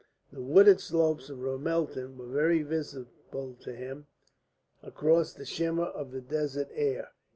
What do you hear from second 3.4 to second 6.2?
to him across the shimmer of